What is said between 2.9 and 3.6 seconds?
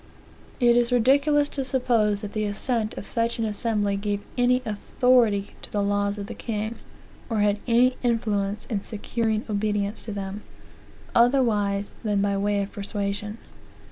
of such an